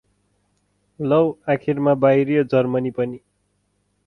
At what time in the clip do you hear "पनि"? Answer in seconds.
2.97-3.15